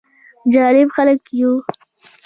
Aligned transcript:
جالب 0.53 0.87
خلک 0.95 1.21
يو: 1.39 1.51